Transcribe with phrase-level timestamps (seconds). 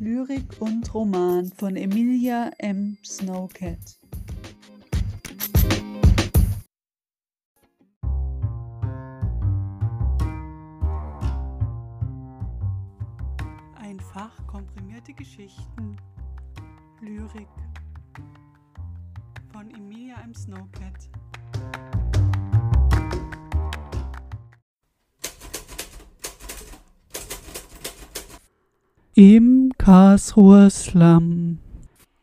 [0.00, 2.96] Lyrik und Roman von Emilia M.
[3.04, 3.98] Snowcat.
[13.74, 15.96] Einfach komprimierte Geschichten.
[17.00, 17.48] Lyrik
[19.52, 20.32] von Emilia M.
[20.32, 21.10] Snowcat.
[29.16, 31.60] Im Karlsruher Slum.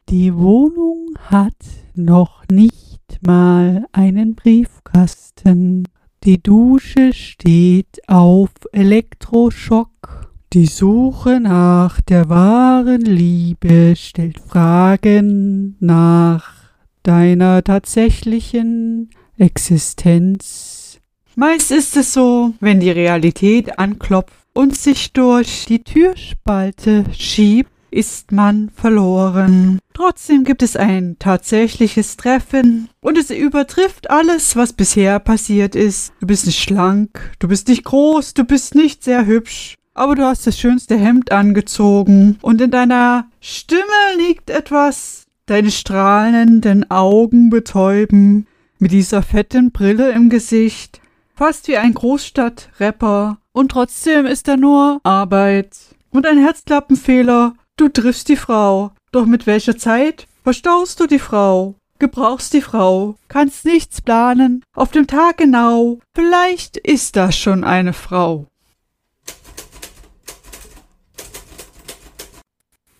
[0.09, 1.57] Die Wohnung hat
[1.95, 5.87] noch nicht mal einen Briefkasten.
[6.23, 10.29] Die Dusche steht auf Elektroschock.
[10.53, 16.53] Die Suche nach der wahren Liebe stellt Fragen nach
[17.01, 19.09] deiner tatsächlichen
[19.39, 20.99] Existenz.
[21.35, 28.31] Meist ist es so, wenn die Realität anklopft und sich durch die Türspalte schiebt, ist
[28.31, 29.79] man verloren.
[29.93, 36.13] Trotzdem gibt es ein tatsächliches Treffen und es übertrifft alles, was bisher passiert ist.
[36.19, 40.23] Du bist nicht schlank, du bist nicht groß, du bist nicht sehr hübsch, aber du
[40.23, 43.81] hast das schönste Hemd angezogen und in deiner Stimme
[44.17, 48.47] liegt etwas, deine strahlenden Augen betäuben,
[48.77, 50.99] mit dieser fetten Brille im Gesicht,
[51.33, 53.37] fast wie ein Großstadtrapper.
[53.55, 55.77] Und trotzdem ist er nur Arbeit.
[56.11, 57.53] Und ein Herzklappenfehler.
[57.77, 58.91] Du triffst die Frau.
[59.13, 61.75] Doch mit welcher Zeit verstaust du die Frau?
[61.97, 67.93] Gebrauchst die Frau, kannst nichts planen, auf dem Tag genau, vielleicht ist das schon eine
[67.93, 68.47] Frau.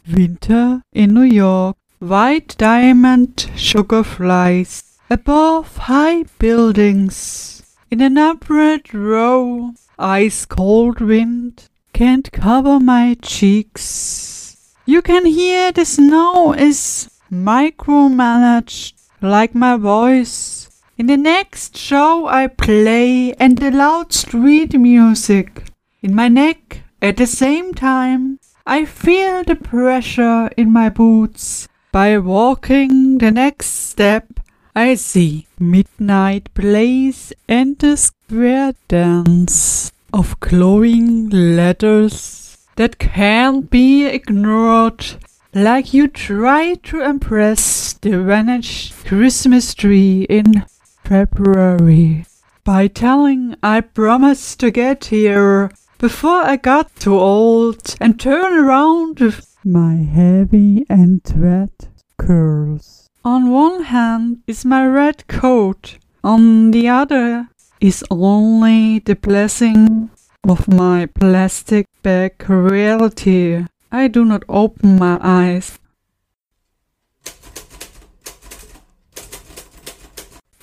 [0.06, 1.76] Winter in New York.
[2.00, 7.62] White diamond sugar flies above high buildings.
[7.90, 14.76] In a numbered row, ice cold wind can't cover my cheeks.
[14.86, 20.70] You can hear the snow is micromanaged like my voice.
[20.98, 25.64] In the next show I play and the loud street music
[26.02, 28.40] in my neck at the same time.
[28.66, 31.68] I feel the pressure in my boots.
[31.92, 34.28] By walking the next step,
[34.76, 45.06] I see midnight blaze and the square dance of glowing letters that can't be ignored.
[45.54, 50.64] Like you try to impress the vanished Christmas tree in
[51.04, 52.26] February
[52.64, 59.20] by telling I promised to get here before I got too old and turn around
[59.20, 63.10] with my heavy and wet curls.
[63.26, 67.50] On one hand is my red coat, on the other
[67.86, 70.10] is only the blessing
[70.44, 73.64] of my plastic bag reality.
[73.92, 75.80] I do not open my eyes.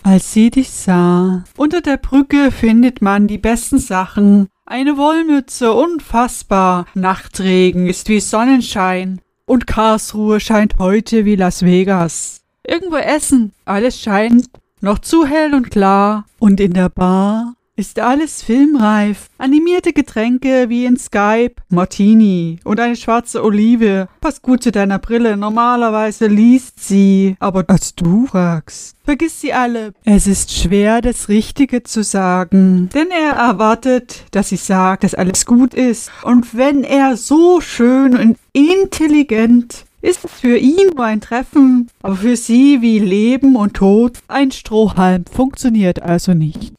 [0.02, 4.48] Als sie dich sah, unter der Brücke findet man die besten Sachen.
[4.66, 6.86] Eine Wollmütze, unfassbar.
[6.94, 9.20] Nachtregen ist wie Sonnenschein.
[9.46, 12.40] Und Karlsruhe scheint heute wie Las Vegas.
[12.66, 14.48] Irgendwo essen, alles scheint
[14.82, 16.26] noch zu hell und klar.
[16.38, 19.28] Und in der Bar ist alles filmreif.
[19.38, 24.08] Animierte Getränke wie in Skype, Martini und eine schwarze Olive.
[24.20, 25.38] Passt gut zu deiner Brille.
[25.38, 29.94] Normalerweise liest sie, aber als du fragst, vergiss sie alle.
[30.04, 35.46] Es ist schwer, das Richtige zu sagen, denn er erwartet, dass sie sagt, dass alles
[35.46, 36.10] gut ist.
[36.24, 42.16] Und wenn er so schön und intelligent ist es für ihn nur ein Treffen, aber
[42.16, 46.74] für sie wie Leben und Tod ein Strohhalm funktioniert also nicht.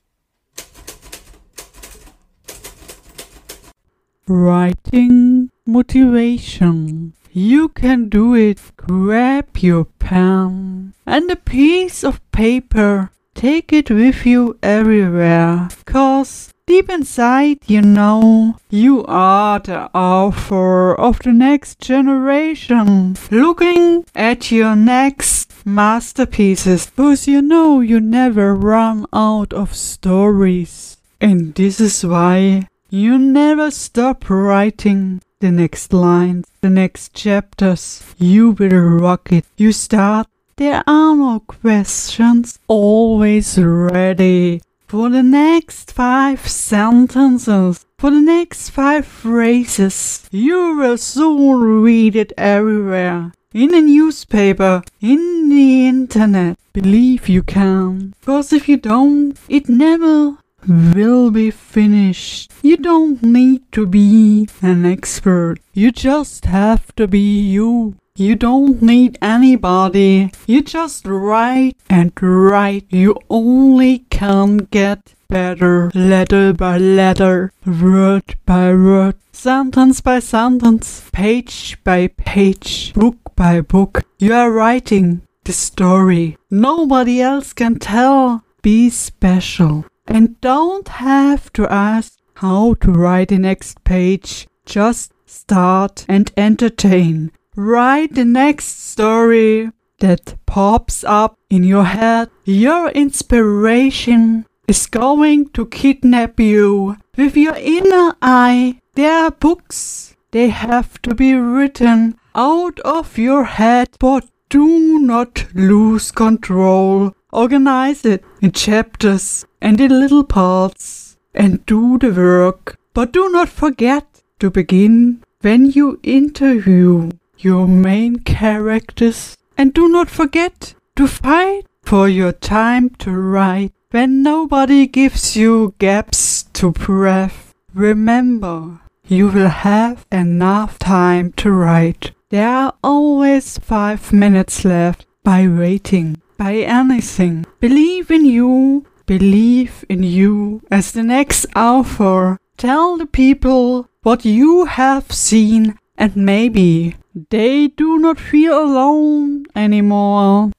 [4.27, 7.13] Writing motivation.
[7.31, 8.59] You can do it.
[8.77, 13.09] Grab your pen and a piece of paper.
[13.33, 15.67] Take it with you everywhere.
[15.85, 23.15] Cause deep inside you know you are the author of the next generation.
[23.29, 26.91] Looking at your next masterpieces.
[26.95, 30.97] Cause you know you never run out of stories.
[31.21, 38.03] And this is why you never stop writing the next lines, the next chapters.
[38.17, 39.45] You will rock it.
[39.57, 40.27] You start.
[40.55, 42.59] There are no questions.
[42.67, 44.61] Always ready
[44.93, 47.83] for the next five sentences.
[47.97, 50.29] For the next five phrases.
[50.29, 53.31] You will soon read it everywhere.
[53.55, 56.59] In a newspaper, in the internet.
[56.73, 58.13] Believe you can.
[58.19, 60.37] Because if you don't, it never
[60.67, 62.51] will be finished.
[62.61, 65.57] You don't need to be an expert.
[65.73, 67.95] You just have to be you.
[68.15, 70.31] You don't need anybody.
[70.45, 72.85] You just write and write.
[72.89, 81.75] You only can get better, letter by letter, word by word, sentence by sentence, page
[81.83, 84.03] by page, book by book.
[84.19, 86.37] You are writing the story.
[86.51, 88.43] Nobody else can tell.
[88.61, 89.85] Be special.
[90.05, 94.47] And don't have to ask how to write the next page.
[94.67, 97.31] Just start and entertain.
[97.55, 99.69] Write the next story
[99.99, 102.31] that pops up in your head.
[102.45, 108.81] Your inspiration is going to kidnap you with your inner eye.
[108.95, 110.15] There are books.
[110.31, 117.13] They have to be written out of your head, but do not lose control.
[117.31, 122.79] Organize it in chapters and in little parts and do the work.
[122.95, 127.11] But do not forget to begin when you interview
[127.43, 134.23] your main characters and do not forget to fight for your time to write when
[134.23, 137.53] nobody gives you gaps to breath.
[137.73, 142.11] Remember, you will have enough time to write.
[142.29, 147.45] There are always five minutes left by waiting, by anything.
[147.59, 152.39] Believe in you, believe in you as the next author.
[152.57, 156.95] Tell the people what you have seen and maybe
[157.29, 160.51] they do not feel alone anymore.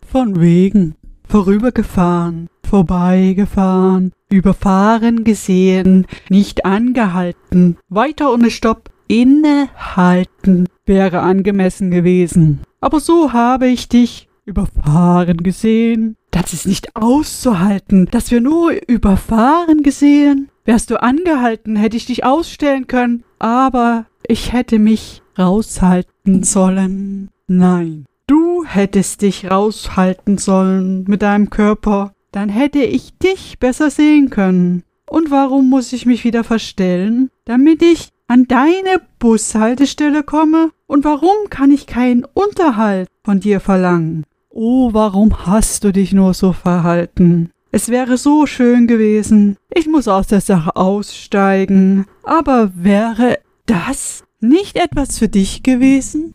[0.00, 0.94] Von wegen,
[1.28, 12.60] vorübergefahren, vorbeigefahren, überfahren gesehen, nicht angehalten, weiter ohne Stopp, innehalten wäre angemessen gewesen.
[12.80, 16.16] Aber so habe ich dich überfahren gesehen.
[16.30, 20.50] Das ist nicht auszuhalten, dass wir nur überfahren gesehen.
[20.66, 27.30] Wärst du angehalten, hätte ich dich ausstellen können, aber ich hätte mich raushalten sollen.
[27.46, 34.28] Nein, du hättest dich raushalten sollen mit deinem Körper, dann hätte ich dich besser sehen
[34.28, 34.82] können.
[35.08, 37.30] Und warum muss ich mich wieder verstellen?
[37.44, 40.70] Damit ich an deine Bushaltestelle komme?
[40.88, 44.24] Und warum kann ich keinen Unterhalt von dir verlangen?
[44.50, 47.50] Oh, warum hast du dich nur so verhalten?
[47.76, 49.58] Es wäre so schön gewesen.
[49.68, 52.06] Ich muss aus der Sache aussteigen.
[52.22, 56.34] Aber wäre das nicht etwas für dich gewesen?